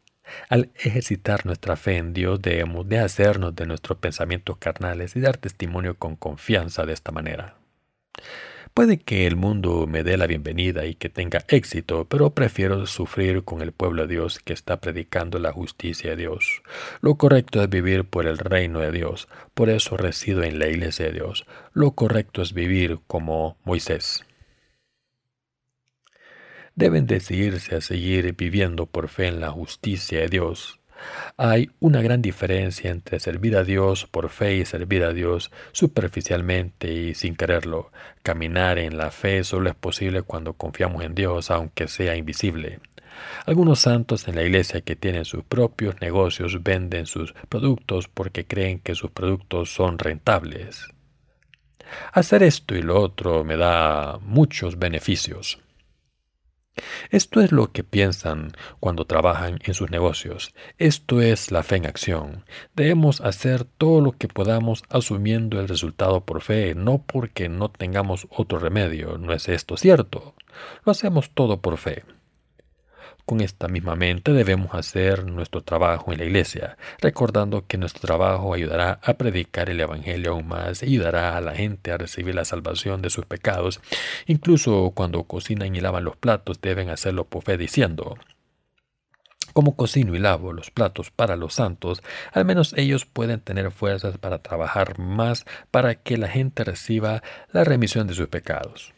Al 0.49 0.71
ejercitar 0.75 1.45
nuestra 1.45 1.75
fe 1.75 1.97
en 1.97 2.13
Dios 2.13 2.41
debemos 2.41 2.87
de 2.87 2.99
hacernos 2.99 3.55
de 3.55 3.65
nuestros 3.65 3.97
pensamientos 3.97 4.57
carnales 4.57 5.15
y 5.15 5.19
dar 5.19 5.37
testimonio 5.37 5.95
con 5.97 6.15
confianza 6.15 6.85
de 6.85 6.93
esta 6.93 7.11
manera. 7.11 7.55
Puede 8.73 8.97
que 8.97 9.27
el 9.27 9.35
mundo 9.35 9.85
me 9.85 10.01
dé 10.01 10.17
la 10.17 10.25
bienvenida 10.25 10.87
y 10.87 10.95
que 10.95 11.07
tenga 11.07 11.45
éxito, 11.47 12.05
pero 12.05 12.31
prefiero 12.31 12.87
sufrir 12.87 13.43
con 13.43 13.61
el 13.61 13.71
pueblo 13.71 14.07
de 14.07 14.15
Dios 14.15 14.39
que 14.39 14.53
está 14.53 14.81
predicando 14.81 15.37
la 15.37 15.51
justicia 15.51 16.09
de 16.11 16.15
Dios. 16.15 16.63
Lo 16.99 17.13
correcto 17.15 17.61
es 17.61 17.69
vivir 17.69 18.03
por 18.03 18.25
el 18.25 18.39
reino 18.39 18.79
de 18.79 18.91
Dios, 18.91 19.27
por 19.53 19.69
eso 19.69 19.95
resido 19.95 20.41
en 20.41 20.57
la 20.57 20.69
iglesia 20.69 21.05
de 21.05 21.11
Dios. 21.13 21.45
Lo 21.73 21.91
correcto 21.91 22.41
es 22.41 22.53
vivir 22.53 22.97
como 23.05 23.57
Moisés. 23.63 24.25
Deben 26.73 27.05
decidirse 27.05 27.75
a 27.75 27.81
seguir 27.81 28.35
viviendo 28.35 28.87
por 28.87 29.07
fe 29.07 29.27
en 29.27 29.39
la 29.39 29.51
justicia 29.51 30.21
de 30.21 30.29
Dios. 30.29 30.79
Hay 31.37 31.71
una 31.79 32.01
gran 32.01 32.21
diferencia 32.21 32.91
entre 32.91 33.19
servir 33.19 33.55
a 33.57 33.63
Dios 33.63 34.05
por 34.05 34.29
fe 34.29 34.55
y 34.55 34.65
servir 34.65 35.03
a 35.03 35.13
Dios 35.13 35.51
superficialmente 35.71 36.91
y 36.91 37.13
sin 37.15 37.35
quererlo. 37.35 37.91
Caminar 38.21 38.77
en 38.77 38.97
la 38.97 39.11
fe 39.11 39.43
solo 39.43 39.69
es 39.69 39.75
posible 39.75 40.21
cuando 40.21 40.53
confiamos 40.53 41.03
en 41.03 41.15
Dios, 41.15 41.51
aunque 41.51 41.87
sea 41.87 42.15
invisible. 42.15 42.79
Algunos 43.45 43.79
santos 43.79 44.27
en 44.27 44.35
la 44.35 44.43
iglesia 44.43 44.81
que 44.81 44.95
tienen 44.95 45.25
sus 45.25 45.43
propios 45.43 46.01
negocios 46.01 46.63
venden 46.63 47.05
sus 47.05 47.33
productos 47.49 48.07
porque 48.07 48.45
creen 48.45 48.79
que 48.79 48.95
sus 48.95 49.11
productos 49.11 49.73
son 49.73 49.99
rentables. 49.99 50.87
Hacer 52.11 52.43
esto 52.43 52.75
y 52.75 52.81
lo 52.81 52.99
otro 52.99 53.43
me 53.43 53.57
da 53.57 54.17
muchos 54.21 54.79
beneficios. 54.79 55.59
Esto 57.09 57.41
es 57.41 57.51
lo 57.51 57.71
que 57.71 57.83
piensan 57.83 58.51
cuando 58.79 59.05
trabajan 59.05 59.59
en 59.63 59.73
sus 59.73 59.91
negocios. 59.91 60.53
Esto 60.77 61.21
es 61.21 61.51
la 61.51 61.63
fe 61.63 61.77
en 61.77 61.85
acción. 61.85 62.45
Debemos 62.75 63.21
hacer 63.21 63.63
todo 63.63 64.01
lo 64.01 64.13
que 64.13 64.27
podamos 64.27 64.83
asumiendo 64.89 65.59
el 65.59 65.67
resultado 65.67 66.25
por 66.25 66.41
fe, 66.41 66.73
no 66.75 67.03
porque 67.05 67.49
no 67.49 67.69
tengamos 67.69 68.27
otro 68.29 68.59
remedio. 68.59 69.17
¿No 69.17 69.33
es 69.33 69.49
esto 69.49 69.77
cierto? 69.77 70.35
Lo 70.85 70.91
hacemos 70.91 71.31
todo 71.31 71.61
por 71.61 71.77
fe. 71.77 72.03
Con 73.25 73.39
esta 73.39 73.69
misma 73.69 73.95
mente 73.95 74.33
debemos 74.33 74.75
hacer 74.75 75.25
nuestro 75.25 75.61
trabajo 75.61 76.11
en 76.11 76.19
la 76.19 76.25
iglesia, 76.25 76.77
recordando 76.99 77.65
que 77.67 77.77
nuestro 77.77 78.01
trabajo 78.01 78.53
ayudará 78.53 78.99
a 79.01 79.13
predicar 79.13 79.69
el 79.69 79.79
Evangelio 79.79 80.31
aún 80.31 80.47
más 80.49 80.83
y 80.83 80.87
ayudará 80.87 81.37
a 81.37 81.41
la 81.41 81.55
gente 81.55 81.93
a 81.93 81.97
recibir 81.97 82.35
la 82.35 82.43
salvación 82.43 83.01
de 83.01 83.09
sus 83.09 83.25
pecados. 83.25 83.79
Incluso 84.27 84.91
cuando 84.93 85.23
cocinan 85.23 85.73
y 85.73 85.79
lavan 85.79 86.03
los 86.03 86.17
platos 86.17 86.59
deben 86.59 86.89
hacerlo 86.89 87.23
por 87.23 87.43
fe 87.43 87.57
diciendo, 87.57 88.17
como 89.53 89.77
cocino 89.77 90.15
y 90.15 90.19
lavo 90.19 90.51
los 90.51 90.69
platos 90.71 91.09
para 91.09 91.37
los 91.37 91.53
santos, 91.53 92.03
al 92.33 92.43
menos 92.43 92.73
ellos 92.75 93.05
pueden 93.05 93.39
tener 93.39 93.71
fuerzas 93.71 94.17
para 94.17 94.39
trabajar 94.39 94.99
más 94.99 95.45
para 95.71 95.95
que 95.95 96.17
la 96.17 96.27
gente 96.27 96.65
reciba 96.65 97.23
la 97.53 97.63
remisión 97.63 98.07
de 98.07 98.15
sus 98.15 98.27
pecados. 98.27 98.93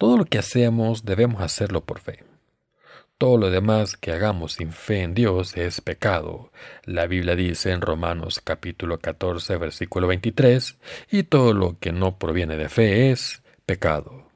Todo 0.00 0.16
lo 0.16 0.24
que 0.24 0.38
hacemos 0.38 1.04
debemos 1.04 1.42
hacerlo 1.42 1.84
por 1.84 2.00
fe. 2.00 2.24
Todo 3.18 3.36
lo 3.36 3.50
demás 3.50 3.98
que 3.98 4.12
hagamos 4.12 4.54
sin 4.54 4.72
fe 4.72 5.02
en 5.02 5.12
Dios 5.12 5.58
es 5.58 5.82
pecado. 5.82 6.52
La 6.84 7.06
Biblia 7.06 7.36
dice 7.36 7.70
en 7.70 7.82
Romanos 7.82 8.40
capítulo 8.42 8.98
14 8.98 9.58
versículo 9.58 10.06
23, 10.06 10.78
y 11.10 11.24
todo 11.24 11.52
lo 11.52 11.78
que 11.78 11.92
no 11.92 12.16
proviene 12.16 12.56
de 12.56 12.70
fe 12.70 13.10
es 13.10 13.42
pecado. 13.66 14.26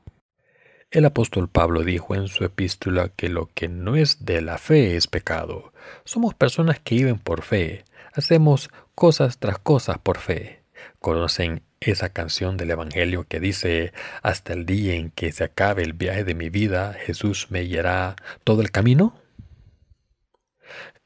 El 0.90 1.06
apóstol 1.06 1.48
Pablo 1.48 1.82
dijo 1.82 2.14
en 2.14 2.28
su 2.28 2.44
epístola 2.44 3.08
que 3.08 3.30
lo 3.30 3.48
que 3.54 3.68
no 3.68 3.96
es 3.96 4.26
de 4.26 4.42
la 4.42 4.58
fe 4.58 4.96
es 4.96 5.06
pecado. 5.06 5.72
Somos 6.04 6.34
personas 6.34 6.78
que 6.78 6.96
viven 6.96 7.18
por 7.18 7.40
fe, 7.40 7.86
hacemos 8.12 8.68
cosas 8.94 9.38
tras 9.38 9.60
cosas 9.60 9.96
por 9.96 10.18
fe. 10.18 10.63
Conocen 10.98 11.62
esa 11.80 12.08
canción 12.08 12.56
del 12.56 12.70
Evangelio 12.70 13.26
que 13.28 13.40
dice, 13.40 13.92
hasta 14.22 14.52
el 14.52 14.66
día 14.66 14.94
en 14.94 15.10
que 15.10 15.32
se 15.32 15.44
acabe 15.44 15.82
el 15.82 15.92
viaje 15.92 16.24
de 16.24 16.34
mi 16.34 16.48
vida, 16.48 16.94
Jesús 16.94 17.48
me 17.50 17.60
guiará 17.60 18.16
todo 18.44 18.62
el 18.62 18.70
camino? 18.70 19.14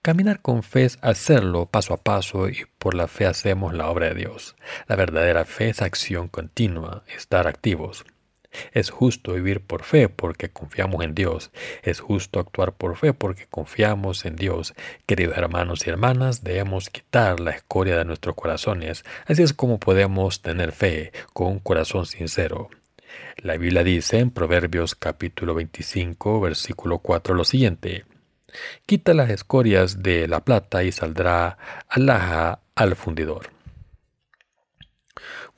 Caminar 0.02 0.40
con 0.40 0.62
fe 0.62 0.84
es 0.84 0.98
hacerlo 1.02 1.66
paso 1.66 1.92
a 1.92 1.98
paso 1.98 2.48
y 2.48 2.64
por 2.78 2.94
la 2.94 3.08
fe 3.08 3.26
hacemos 3.26 3.74
la 3.74 3.90
obra 3.90 4.08
de 4.08 4.14
Dios. 4.14 4.56
La 4.86 4.96
verdadera 4.96 5.44
fe 5.44 5.70
es 5.70 5.82
acción 5.82 6.28
continua, 6.28 7.04
estar 7.14 7.46
activos. 7.48 8.04
Es 8.72 8.90
justo 8.90 9.34
vivir 9.34 9.60
por 9.60 9.82
fe 9.84 10.08
porque 10.08 10.50
confiamos 10.50 11.04
en 11.04 11.14
Dios. 11.14 11.50
Es 11.82 12.00
justo 12.00 12.40
actuar 12.40 12.72
por 12.72 12.96
fe 12.96 13.12
porque 13.12 13.46
confiamos 13.46 14.24
en 14.24 14.36
Dios. 14.36 14.74
Queridos 15.06 15.36
hermanos 15.36 15.86
y 15.86 15.90
hermanas, 15.90 16.42
debemos 16.42 16.90
quitar 16.90 17.40
la 17.40 17.50
escoria 17.50 17.96
de 17.96 18.04
nuestros 18.04 18.34
corazones. 18.34 19.04
Así 19.26 19.42
es 19.42 19.52
como 19.52 19.78
podemos 19.78 20.42
tener 20.42 20.72
fe 20.72 21.12
con 21.32 21.48
un 21.48 21.58
corazón 21.58 22.06
sincero. 22.06 22.70
La 23.38 23.56
Biblia 23.56 23.84
dice 23.84 24.18
en 24.18 24.30
Proverbios 24.30 24.94
capítulo 24.94 25.54
25 25.54 26.40
versículo 26.40 26.98
4 26.98 27.34
lo 27.34 27.44
siguiente. 27.44 28.04
Quita 28.86 29.14
las 29.14 29.30
escorias 29.30 30.02
de 30.02 30.26
la 30.26 30.44
plata 30.44 30.82
y 30.82 30.92
saldrá 30.92 31.58
alhaja 31.88 32.60
al 32.74 32.96
fundidor. 32.96 33.57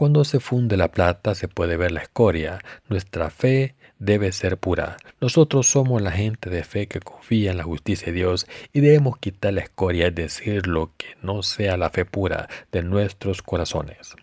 Cuando 0.01 0.25
se 0.25 0.41
funde 0.41 0.79
la 0.79 0.91
plata 0.91 1.35
se 1.35 1.47
puede 1.47 1.77
ver 1.77 1.93
la 1.93 2.01
escoria. 2.01 2.61
Nuestra 2.89 3.29
fe 3.29 3.75
debe 3.99 4.33
ser 4.33 4.57
pura. 4.57 4.97
Nosotros 5.21 5.67
somos 5.67 6.01
la 6.01 6.11
gente 6.11 6.49
de 6.49 6.65
fe 6.65 6.87
que 6.87 7.01
confía 7.01 7.51
en 7.51 7.59
la 7.59 7.65
justicia 7.65 8.07
de 8.07 8.13
Dios 8.13 8.47
y 8.73 8.81
debemos 8.81 9.19
quitar 9.19 9.53
la 9.53 9.61
escoria, 9.61 10.07
es 10.07 10.15
decir, 10.15 10.67
lo 10.67 10.93
que 10.97 11.17
no 11.21 11.43
sea 11.43 11.77
la 11.77 11.91
fe 11.91 12.07
pura 12.07 12.49
de 12.73 12.83
nuestros 12.83 13.43
corazones. 13.43 14.17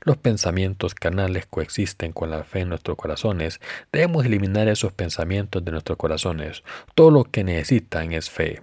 Los 0.00 0.16
pensamientos 0.16 0.96
canales 0.96 1.46
coexisten 1.46 2.10
con 2.12 2.28
la 2.28 2.42
fe 2.42 2.62
en 2.62 2.70
nuestros 2.70 2.96
corazones. 2.96 3.60
Debemos 3.92 4.26
eliminar 4.26 4.66
esos 4.66 4.92
pensamientos 4.92 5.64
de 5.64 5.70
nuestros 5.70 5.98
corazones. 5.98 6.64
Todo 6.96 7.12
lo 7.12 7.22
que 7.22 7.44
necesitan 7.44 8.12
es 8.12 8.28
fe. 8.28 8.60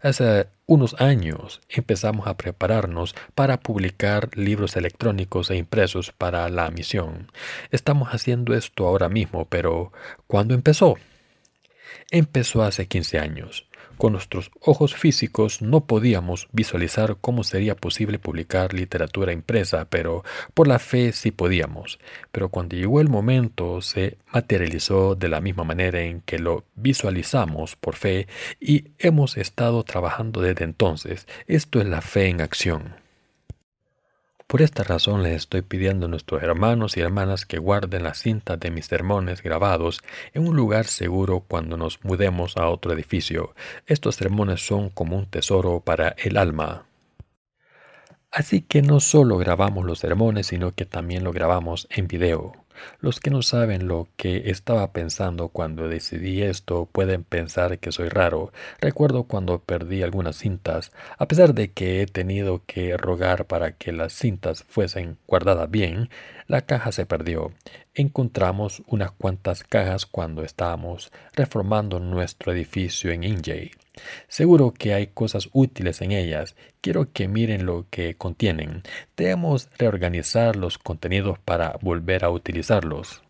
Hace 0.00 0.46
unos 0.66 0.94
años 1.00 1.60
empezamos 1.68 2.26
a 2.26 2.36
prepararnos 2.36 3.14
para 3.34 3.60
publicar 3.60 4.36
libros 4.36 4.76
electrónicos 4.76 5.50
e 5.50 5.56
impresos 5.56 6.12
para 6.12 6.48
la 6.48 6.70
misión. 6.70 7.30
Estamos 7.70 8.10
haciendo 8.10 8.54
esto 8.54 8.86
ahora 8.86 9.08
mismo, 9.08 9.46
pero 9.46 9.92
¿cuándo 10.26 10.54
empezó? 10.54 10.96
Empezó 12.10 12.62
hace 12.62 12.86
15 12.86 13.18
años. 13.18 13.66
Con 13.98 14.12
nuestros 14.12 14.50
ojos 14.60 14.94
físicos 14.94 15.62
no 15.62 15.86
podíamos 15.86 16.48
visualizar 16.52 17.16
cómo 17.20 17.44
sería 17.44 17.76
posible 17.76 18.18
publicar 18.18 18.74
literatura 18.74 19.32
impresa, 19.32 19.86
pero 19.88 20.24
por 20.52 20.66
la 20.66 20.78
fe 20.78 21.12
sí 21.12 21.30
podíamos. 21.30 21.98
Pero 22.32 22.48
cuando 22.48 22.76
llegó 22.76 23.00
el 23.00 23.08
momento 23.08 23.80
se 23.80 24.18
materializó 24.32 25.14
de 25.14 25.28
la 25.28 25.40
misma 25.40 25.64
manera 25.64 26.00
en 26.02 26.20
que 26.22 26.38
lo 26.38 26.64
visualizamos 26.74 27.76
por 27.76 27.94
fe 27.94 28.26
y 28.60 28.86
hemos 28.98 29.36
estado 29.36 29.84
trabajando 29.84 30.40
desde 30.40 30.64
entonces. 30.64 31.26
Esto 31.46 31.80
es 31.80 31.86
la 31.86 32.00
fe 32.00 32.28
en 32.28 32.40
acción. 32.40 33.03
Por 34.54 34.62
esta 34.62 34.84
razón 34.84 35.24
les 35.24 35.34
estoy 35.34 35.62
pidiendo 35.62 36.06
a 36.06 36.08
nuestros 36.08 36.40
hermanos 36.40 36.96
y 36.96 37.00
hermanas 37.00 37.44
que 37.44 37.58
guarden 37.58 38.04
las 38.04 38.18
cintas 38.18 38.60
de 38.60 38.70
mis 38.70 38.86
sermones 38.86 39.42
grabados 39.42 40.00
en 40.32 40.46
un 40.46 40.54
lugar 40.54 40.86
seguro 40.86 41.40
cuando 41.40 41.76
nos 41.76 41.98
mudemos 42.04 42.56
a 42.56 42.68
otro 42.68 42.92
edificio. 42.92 43.56
Estos 43.86 44.14
sermones 44.14 44.64
son 44.64 44.90
como 44.90 45.18
un 45.18 45.26
tesoro 45.26 45.80
para 45.80 46.10
el 46.10 46.36
alma. 46.36 46.86
Así 48.30 48.60
que 48.60 48.80
no 48.80 49.00
solo 49.00 49.38
grabamos 49.38 49.84
los 49.84 49.98
sermones, 49.98 50.46
sino 50.46 50.72
que 50.72 50.86
también 50.86 51.24
lo 51.24 51.32
grabamos 51.32 51.88
en 51.90 52.06
video. 52.06 52.63
Los 53.00 53.20
que 53.20 53.30
no 53.30 53.42
saben 53.42 53.88
lo 53.88 54.08
que 54.16 54.50
estaba 54.50 54.92
pensando 54.92 55.48
cuando 55.48 55.88
decidí 55.88 56.42
esto 56.42 56.88
pueden 56.90 57.24
pensar 57.24 57.78
que 57.78 57.92
soy 57.92 58.08
raro. 58.08 58.52
Recuerdo 58.80 59.24
cuando 59.24 59.60
perdí 59.60 60.02
algunas 60.02 60.36
cintas, 60.36 60.92
a 61.18 61.26
pesar 61.26 61.54
de 61.54 61.72
que 61.72 62.02
he 62.02 62.06
tenido 62.06 62.62
que 62.66 62.96
rogar 62.96 63.46
para 63.46 63.72
que 63.72 63.92
las 63.92 64.12
cintas 64.12 64.64
fuesen 64.64 65.18
guardadas 65.26 65.70
bien, 65.70 66.08
la 66.46 66.62
caja 66.62 66.92
se 66.92 67.06
perdió. 67.06 67.52
Encontramos 67.94 68.82
unas 68.86 69.12
cuantas 69.12 69.64
cajas 69.64 70.06
cuando 70.06 70.42
estábamos 70.42 71.12
reformando 71.34 72.00
nuestro 72.00 72.52
edificio 72.52 73.10
en 73.12 73.24
Injay. 73.24 73.70
Seguro 74.28 74.72
que 74.72 74.94
hay 74.94 75.08
cosas 75.08 75.48
útiles 75.52 76.00
en 76.00 76.12
ellas. 76.12 76.54
Quiero 76.80 77.12
que 77.12 77.28
miren 77.28 77.66
lo 77.66 77.86
que 77.90 78.16
contienen. 78.16 78.82
Debemos 79.16 79.68
reorganizar 79.78 80.56
los 80.56 80.78
contenidos 80.78 81.38
para 81.38 81.76
volver 81.80 82.24
a 82.24 82.30
utilizarlos. 82.30 83.23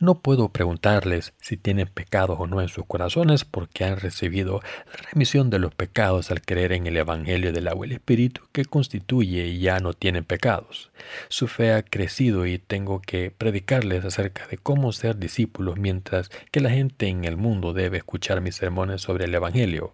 No 0.00 0.20
puedo 0.20 0.50
preguntarles 0.50 1.34
si 1.40 1.56
tienen 1.56 1.88
pecados 1.88 2.36
o 2.38 2.46
no 2.46 2.60
en 2.60 2.68
sus 2.68 2.86
corazones 2.86 3.44
porque 3.44 3.84
han 3.84 3.98
recibido 3.98 4.60
la 4.86 5.10
remisión 5.10 5.50
de 5.50 5.58
los 5.58 5.74
pecados 5.74 6.30
al 6.30 6.40
creer 6.40 6.72
en 6.72 6.86
el 6.86 6.96
Evangelio 6.96 7.52
del 7.52 7.66
agua 7.66 7.84
y 7.86 7.90
el 7.90 7.96
Espíritu 7.96 8.42
que 8.52 8.64
constituye 8.64 9.46
y 9.46 9.58
ya 9.58 9.80
no 9.80 9.94
tienen 9.94 10.24
pecados. 10.24 10.92
Su 11.28 11.48
fe 11.48 11.72
ha 11.72 11.82
crecido 11.82 12.46
y 12.46 12.58
tengo 12.58 13.00
que 13.00 13.32
predicarles 13.32 14.04
acerca 14.04 14.46
de 14.46 14.58
cómo 14.58 14.92
ser 14.92 15.16
discípulos 15.18 15.78
mientras 15.78 16.30
que 16.52 16.60
la 16.60 16.70
gente 16.70 17.08
en 17.08 17.24
el 17.24 17.36
mundo 17.36 17.72
debe 17.72 17.98
escuchar 17.98 18.40
mis 18.40 18.54
sermones 18.54 19.02
sobre 19.02 19.24
el 19.24 19.34
Evangelio. 19.34 19.92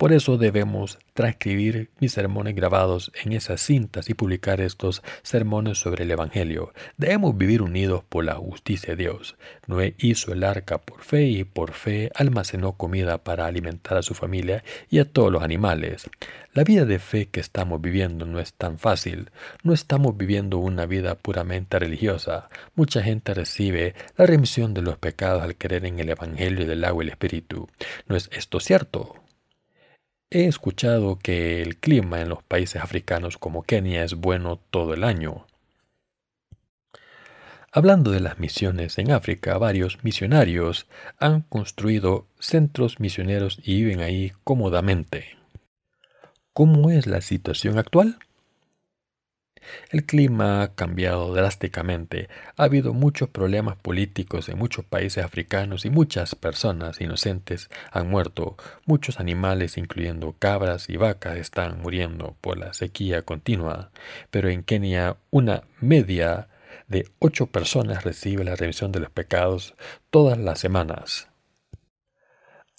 Por 0.00 0.14
eso 0.14 0.38
debemos 0.38 0.98
transcribir 1.12 1.90
mis 2.00 2.12
sermones 2.12 2.54
grabados 2.54 3.12
en 3.22 3.34
esas 3.34 3.60
cintas 3.60 4.08
y 4.08 4.14
publicar 4.14 4.62
estos 4.62 5.02
sermones 5.22 5.76
sobre 5.76 6.04
el 6.04 6.10
Evangelio. 6.10 6.72
Debemos 6.96 7.36
vivir 7.36 7.60
unidos 7.60 8.02
por 8.08 8.24
la 8.24 8.36
justicia 8.36 8.96
de 8.96 9.02
Dios. 9.02 9.36
Noé 9.66 9.94
hizo 9.98 10.32
el 10.32 10.42
arca 10.42 10.78
por 10.78 11.02
fe 11.02 11.24
y 11.24 11.44
por 11.44 11.72
fe 11.72 12.10
almacenó 12.14 12.78
comida 12.78 13.18
para 13.18 13.44
alimentar 13.44 13.98
a 13.98 14.02
su 14.02 14.14
familia 14.14 14.64
y 14.88 15.00
a 15.00 15.04
todos 15.04 15.30
los 15.30 15.42
animales. 15.42 16.08
La 16.54 16.64
vida 16.64 16.86
de 16.86 16.98
fe 16.98 17.26
que 17.26 17.40
estamos 17.40 17.82
viviendo 17.82 18.24
no 18.24 18.40
es 18.40 18.54
tan 18.54 18.78
fácil. 18.78 19.30
No 19.64 19.74
estamos 19.74 20.16
viviendo 20.16 20.56
una 20.56 20.86
vida 20.86 21.14
puramente 21.14 21.78
religiosa. 21.78 22.48
Mucha 22.74 23.02
gente 23.02 23.34
recibe 23.34 23.94
la 24.16 24.24
remisión 24.24 24.72
de 24.72 24.80
los 24.80 24.96
pecados 24.96 25.42
al 25.42 25.56
creer 25.56 25.84
en 25.84 26.00
el 26.00 26.08
Evangelio 26.08 26.66
del 26.66 26.84
agua 26.86 27.04
y 27.04 27.08
el 27.08 27.12
Espíritu. 27.12 27.68
¿No 28.06 28.16
es 28.16 28.30
esto 28.32 28.60
cierto? 28.60 29.20
He 30.32 30.44
escuchado 30.44 31.18
que 31.18 31.60
el 31.60 31.78
clima 31.78 32.20
en 32.20 32.28
los 32.28 32.40
países 32.44 32.80
africanos 32.80 33.36
como 33.36 33.64
Kenia 33.64 34.04
es 34.04 34.14
bueno 34.14 34.60
todo 34.70 34.94
el 34.94 35.02
año. 35.02 35.44
Hablando 37.72 38.12
de 38.12 38.20
las 38.20 38.38
misiones 38.38 38.98
en 38.98 39.10
África, 39.10 39.58
varios 39.58 40.04
misionarios 40.04 40.86
han 41.18 41.40
construido 41.40 42.28
centros 42.38 43.00
misioneros 43.00 43.58
y 43.60 43.82
viven 43.82 44.02
ahí 44.02 44.32
cómodamente. 44.44 45.36
¿Cómo 46.52 46.90
es 46.90 47.08
la 47.08 47.22
situación 47.22 47.76
actual? 47.76 48.20
El 49.90 50.04
clima 50.04 50.62
ha 50.62 50.74
cambiado 50.74 51.34
drásticamente. 51.34 52.28
Ha 52.56 52.64
habido 52.64 52.92
muchos 52.92 53.28
problemas 53.28 53.76
políticos 53.76 54.48
en 54.48 54.58
muchos 54.58 54.84
países 54.84 55.24
africanos 55.24 55.84
y 55.84 55.90
muchas 55.90 56.34
personas 56.34 57.00
inocentes 57.00 57.70
han 57.90 58.08
muerto. 58.08 58.56
Muchos 58.86 59.20
animales, 59.20 59.76
incluyendo 59.76 60.34
cabras 60.38 60.88
y 60.88 60.96
vacas, 60.96 61.36
están 61.36 61.80
muriendo 61.80 62.36
por 62.40 62.58
la 62.58 62.72
sequía 62.74 63.22
continua. 63.22 63.90
Pero 64.30 64.48
en 64.48 64.62
Kenia, 64.62 65.16
una 65.30 65.62
media 65.80 66.48
de 66.88 67.08
ocho 67.18 67.46
personas 67.46 68.04
recibe 68.04 68.44
la 68.44 68.56
remisión 68.56 68.92
de 68.92 69.00
los 69.00 69.10
pecados 69.10 69.74
todas 70.10 70.38
las 70.38 70.58
semanas. 70.58 71.28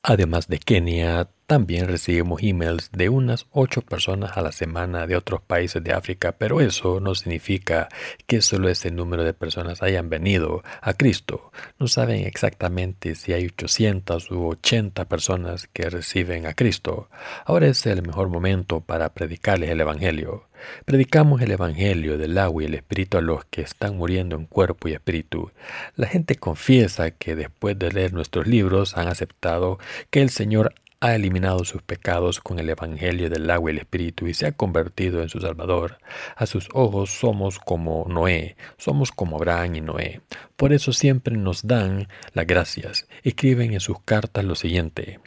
Además 0.04 0.48
de 0.48 0.58
Kenia, 0.58 1.30
también 1.52 1.90
recibimos 1.90 2.42
emails 2.44 2.90
de 2.94 3.10
unas 3.10 3.46
ocho 3.52 3.82
personas 3.82 4.38
a 4.38 4.42
la 4.42 4.54
semana 4.54 5.06
de 5.06 5.18
otros 5.18 5.42
países 5.42 5.84
de 5.84 5.92
África, 5.92 6.32
pero 6.32 6.62
eso 6.62 7.02
no 7.02 7.14
significa 7.14 7.90
que 8.26 8.42
solo 8.42 8.70
ese 8.70 8.90
número 8.90 9.26
de 9.26 9.34
personas 9.34 9.84
hayan 9.84 10.10
venido 10.10 10.64
a 10.80 10.94
Cristo. 10.94 11.52
No 11.78 11.90
saben 11.90 12.26
exactamente 12.26 13.16
si 13.16 13.34
hay 13.34 13.48
800 13.48 14.32
u 14.32 14.48
80 14.48 15.04
personas 15.10 15.68
que 15.74 15.90
reciben 15.90 16.46
a 16.46 16.54
Cristo. 16.54 17.10
Ahora 17.44 17.68
es 17.68 17.86
el 17.86 18.02
mejor 18.02 18.30
momento 18.30 18.80
para 18.80 19.14
predicarles 19.14 19.72
el 19.72 19.82
Evangelio. 19.82 20.48
Predicamos 20.86 21.42
el 21.42 21.52
Evangelio 21.52 22.18
del 22.18 22.38
agua 22.38 22.64
y 22.64 22.68
el 22.68 22.76
Espíritu 22.76 23.18
a 23.18 23.22
los 23.22 23.44
que 23.44 23.62
están 23.62 23.98
muriendo 23.98 24.38
en 24.38 24.46
cuerpo 24.46 24.88
y 24.88 24.94
espíritu. 24.94 25.52
La 25.98 26.08
gente 26.08 26.36
confiesa 26.36 27.12
que 27.12 27.36
después 27.36 27.78
de 27.78 27.92
leer 27.92 28.14
nuestros 28.14 28.48
libros 28.48 28.96
han 28.96 29.10
aceptado 29.10 29.80
que 30.12 30.22
el 30.22 30.30
Señor 30.30 30.76
ha 31.02 31.16
eliminado 31.16 31.66
sus 31.66 31.82
pecados 31.82 32.40
con 32.40 32.60
el 32.60 32.70
Evangelio 32.70 33.30
del 33.30 33.50
agua 33.50 33.72
y 33.72 33.74
el 33.74 33.80
Espíritu 33.80 34.28
y 34.28 34.36
se 34.36 34.46
ha 34.46 34.52
convertido 34.52 35.22
en 35.24 35.30
su 35.30 35.40
Salvador. 35.42 35.98
A 36.36 36.46
sus 36.46 36.70
ojos 36.74 37.10
somos 37.10 37.58
como 37.58 38.06
Noé, 38.08 38.56
somos 38.78 39.12
como 39.12 39.38
Abraham 39.38 39.76
y 39.76 39.82
Noé. 39.82 40.22
Por 40.56 40.74
eso 40.74 40.94
siempre 40.94 41.36
nos 41.36 41.66
dan 41.66 42.08
las 42.34 42.46
gracias. 42.46 43.08
Escriben 43.24 43.74
en 43.74 43.80
sus 43.80 44.00
cartas 44.04 44.46
lo 44.46 44.54
siguiente. 44.54 45.20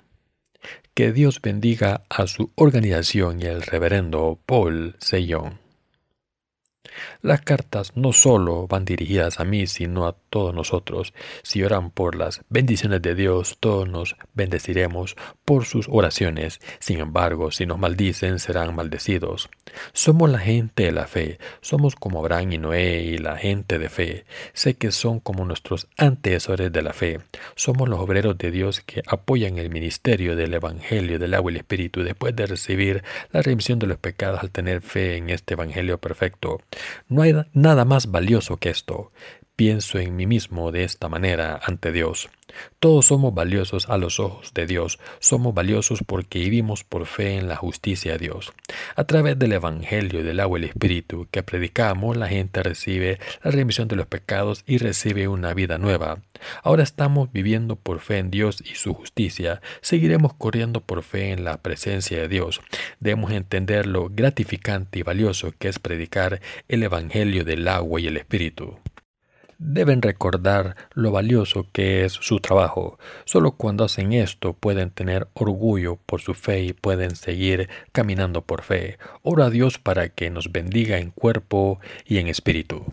Que 0.95 1.13
Dios 1.13 1.43
bendiga 1.43 2.05
a 2.09 2.29
su 2.29 2.53
organización 2.55 3.43
y 3.43 3.47
al 3.47 3.63
reverendo 3.63 4.39
Paul 4.47 4.95
Seyón. 5.01 5.64
Las 7.23 7.41
cartas 7.41 7.93
no 7.97 8.13
solo 8.13 8.67
van 8.67 8.85
dirigidas 8.85 9.41
a 9.41 9.45
mí, 9.45 9.67
sino 9.67 10.07
a 10.07 10.15
todos 10.31 10.55
nosotros. 10.55 11.15
Si 11.43 11.63
oran 11.63 11.91
por 11.91 12.15
las 12.15 12.43
bendiciones 12.49 13.03
de 13.03 13.15
Dios, 13.15 13.57
todos 13.61 13.89
nos 13.89 14.17
bendeciremos 14.35 15.17
por 15.45 15.65
sus 15.65 15.87
oraciones. 15.89 16.61
Sin 16.81 17.01
embargo, 17.01 17.51
si 17.51 17.67
nos 17.67 17.79
maldicen, 17.79 18.39
serán 18.39 18.75
maldecidos. 18.75 19.49
Somos 19.93 20.31
la 20.31 20.39
gente 20.39 20.85
de 20.85 20.93
la 20.93 21.07
fe. 21.07 21.39
Somos 21.61 21.95
como 21.95 22.21
Abraham 22.21 22.53
y 22.53 22.59
Noé 22.59 23.03
y 23.03 23.19
la 23.19 23.37
gente 23.37 23.79
de 23.79 23.89
fe. 23.89 24.25
Sé 24.53 24.75
que 24.75 24.91
son 24.91 25.21
como 25.21 25.45
nuestros 25.45 25.89
antecesores 25.97 26.73
de 26.73 26.83
la 26.83 26.93
fe. 26.93 27.21
Somos 27.55 27.89
los 27.89 28.01
obreros 28.01 28.39
de 28.39 28.51
Dios 28.51 28.81
que 28.81 29.03
apoyan 29.07 29.59
el 29.59 29.71
ministerio 29.71 30.37
del 30.37 30.55
Evangelio 30.55 31.19
del 31.19 31.35
agua 31.35 31.51
y 31.51 31.55
el 31.55 31.61
Espíritu 31.61 32.03
después 32.03 32.35
de 32.37 32.47
recibir 32.47 33.03
la 33.33 33.43
remisión 33.43 33.79
de 33.79 33.87
los 33.87 33.99
pecados 33.99 34.41
al 34.41 34.51
tener 34.51 34.81
fe 34.81 35.17
en 35.17 35.31
este 35.31 35.55
Evangelio 35.55 35.99
perfecto. 35.99 36.61
No 37.09 37.23
hay 37.23 37.35
nada 37.53 37.85
más 37.85 38.11
valioso 38.11 38.57
que 38.57 38.71
esto. 38.71 39.13
Pienso 39.57 40.01
en 40.01 40.17
mí 40.17 40.27
mismo 40.27 40.73
de 40.73 40.83
esta 40.83 41.09
manera 41.09 41.61
ante 41.63 41.93
Dios. 41.93 42.29
Todos 42.81 43.07
somos 43.07 43.33
valiosos 43.35 43.89
a 43.89 43.99
los 43.99 44.19
ojos 44.19 44.53
de 44.53 44.67
Dios. 44.67 44.99
Somos 45.21 45.55
valiosos 45.55 46.01
porque 46.05 46.41
vivimos 46.41 46.83
por 46.83 47.07
fe 47.07 47.37
en 47.37 47.47
la 47.47 47.55
justicia 47.55 48.13
de 48.13 48.19
Dios. 48.19 48.53
A 48.97 49.05
través 49.05 49.39
del 49.39 49.53
Evangelio 49.53 50.25
del 50.25 50.41
agua 50.41 50.59
y 50.59 50.63
el 50.63 50.69
Espíritu 50.71 51.29
que 51.31 51.45
predicamos, 51.45 52.17
la 52.17 52.27
gente 52.27 52.65
recibe 52.65 53.21
la 53.45 53.53
remisión 53.53 53.87
de 53.87 53.95
los 53.95 54.07
pecados 54.07 54.65
y 54.67 54.79
recibe 54.79 55.29
una 55.29 55.55
vida 55.55 55.79
nueva. 55.79 56.19
Ahora 56.65 56.83
estamos 56.83 57.31
viviendo 57.33 57.77
por 57.77 58.01
fe 58.01 58.19
en 58.19 58.33
Dios 58.33 58.61
y 58.61 58.75
su 58.75 58.93
justicia. 58.93 59.61
Seguiremos 59.83 60.35
corriendo 60.35 60.81
por 60.81 61.05
fe 61.05 61.31
en 61.31 61.45
la 61.45 61.59
presencia 61.59 62.19
de 62.19 62.27
Dios. 62.27 62.61
Debemos 62.99 63.31
entender 63.31 63.87
lo 63.87 64.09
gratificante 64.11 64.99
y 64.99 65.03
valioso 65.03 65.53
que 65.57 65.69
es 65.69 65.79
predicar 65.79 66.41
el 66.67 66.83
Evangelio 66.83 67.45
del 67.45 67.69
agua 67.69 68.01
y 68.01 68.09
el 68.09 68.17
Espíritu 68.17 68.79
deben 69.65 70.03
recordar 70.03 70.77
lo 70.93 71.11
valioso 71.11 71.67
que 71.73 72.05
es 72.05 72.13
su 72.13 72.39
trabajo. 72.41 72.99
Solo 73.25 73.53
cuando 73.53 73.85
hacen 73.85 74.13
esto 74.13 74.53
pueden 74.53 74.91
tener 74.91 75.29
orgullo 75.33 75.97
por 76.07 76.21
su 76.21 76.35
fe 76.35 76.63
y 76.63 76.73
pueden 76.73 77.17
seguir 77.17 77.69
caminando 77.93 78.43
por 78.43 78.63
fe. 78.63 78.99
Ora 79.23 79.47
a 79.47 79.51
Dios 79.51 79.79
para 79.79 80.09
que 80.11 80.31
nos 80.31 80.53
bendiga 80.53 80.99
en 80.99 81.11
cuerpo 81.11 81.81
y 82.07 82.19
en 82.19 82.29
espíritu. 82.29 82.85